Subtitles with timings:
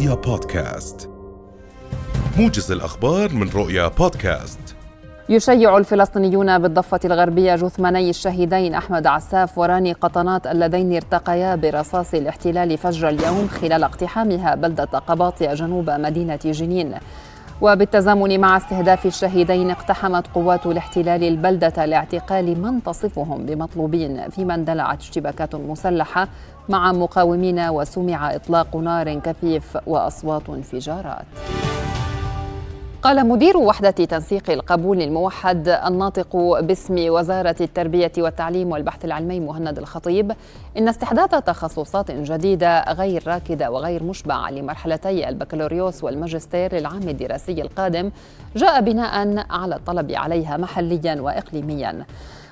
[0.00, 1.10] رؤيا بودكاست.
[2.38, 4.58] موجز الأخبار من رؤيا بودكاست.
[5.28, 13.08] يشيع الفلسطينيون بالضفة الغربية جثماني الشهيدين أحمد عساف وراني قطنات اللذين ارتقيا برصاص الاحتلال فجر
[13.08, 16.94] اليوم خلال اقتحامها بلدة قباطية جنوب مدينة جنين.
[17.62, 25.54] وبالتزامن مع استهداف الشهيدين اقتحمت قوات الاحتلال البلدة لاعتقال من تصفهم بمطلوبين فيما اندلعت اشتباكات
[25.54, 26.28] مسلحة
[26.68, 31.24] مع مقاومين وسمع إطلاق نار كثيف وأصوات انفجارات.
[33.02, 40.32] قال مدير وحدة تنسيق القبول الموحد الناطق باسم وزارة التربية والتعليم والبحث العلمي مهند الخطيب
[40.78, 48.10] إن استحداث تخصصات جديدة غير راكدة وغير مشبعة لمرحلتي البكالوريوس والماجستير للعام الدراسي القادم
[48.56, 52.04] جاء بناء على الطلب عليها محليا وإقليميا.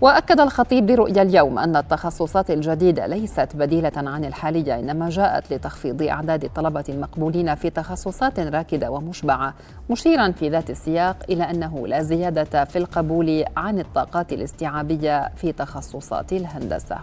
[0.00, 6.44] وأكد الخطيب لرؤيا اليوم أن التخصصات الجديده ليست بديلة عن الحالية إنما جاءت لتخفيض أعداد
[6.44, 9.54] الطلبة المقبولين في تخصصات راكدة ومشبعة
[9.90, 16.32] مشيرا في ذات السياق إلى أنه لا زيادة في القبول عن الطاقات الاستيعابية في تخصصات
[16.32, 16.98] الهندسة.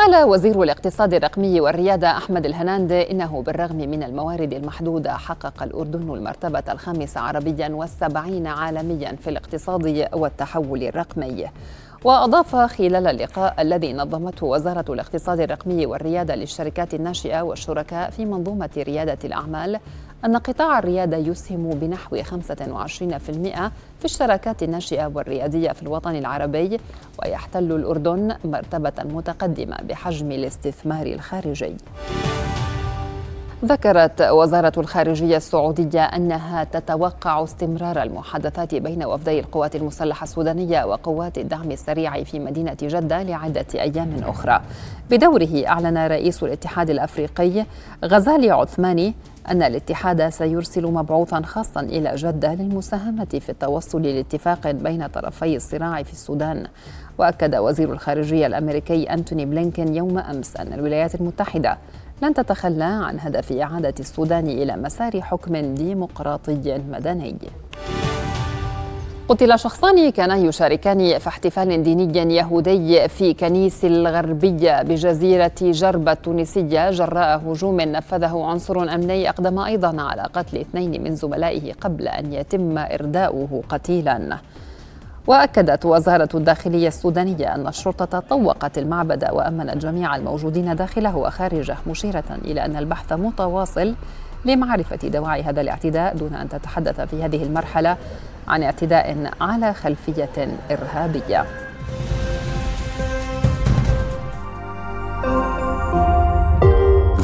[0.00, 6.62] قال وزير الاقتصاد الرقمي والريادة أحمد الهناندي إنه بالرغم من الموارد المحدودة حقق الأردن المرتبة
[6.68, 11.46] الخامسة عربيا والسبعين عالميا في الاقتصاد والتحول الرقمي.
[12.04, 19.18] وأضاف خلال اللقاء الذي نظمته وزارة الاقتصاد الرقمي والريادة للشركات الناشئة والشركاء في منظومة ريادة
[19.24, 19.80] الأعمال
[20.24, 22.22] أن قطاع الريادة يسهم بنحو 25%
[23.98, 26.80] في الشراكات الناشئة والريادية في الوطن العربي
[27.22, 31.76] ويحتل الأردن مرتبة متقدمة بحجم الاستثمار الخارجي.
[33.64, 41.70] ذكرت وزارة الخارجية السعودية أنها تتوقع استمرار المحادثات بين وفدي القوات المسلحة السودانية وقوات الدعم
[41.70, 44.60] السريع في مدينة جدة لعدة أيام أخرى.
[45.10, 47.66] بدوره أعلن رئيس الاتحاد الأفريقي
[48.04, 49.14] غزالي عثماني
[49.48, 56.12] أن الاتحاد سيرسل مبعوثا خاصا إلى جدة للمساهمة في التوصل لاتفاق بين طرفي الصراع في
[56.12, 56.66] السودان
[57.18, 61.78] وأكد وزير الخارجية الأمريكي أنتوني بلينكين يوم أمس أن الولايات المتحدة
[62.22, 67.36] لن تتخلى عن هدف إعادة السودان إلى مسار حكم ديمقراطي مدني.
[69.28, 76.90] قتل شخصان كانا يشاركان في احتفال ديني يهودي في كنيس الغربية بجزيرة جربة التونسية.
[76.90, 82.78] جراء هجوم نفذه عنصر أمني أقدم أيضا على قتل اثنين من زملائه قبل أن يتم
[82.78, 84.38] إرداؤه قتيلا.
[85.26, 92.64] وأكدت وزارة الداخلية السودانية أن الشرطة طوقت المعبد وأمنت جميع الموجودين داخله وخارجه مشيرة إلى
[92.64, 93.94] أن البحث متواصل
[94.44, 97.96] لمعرفة دواعي هذا الاعتداء دون أن تتحدث في هذه المرحلة
[98.48, 101.44] عن اعتداء على خلفية إرهابية.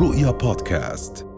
[0.00, 1.29] رؤيا بودكاست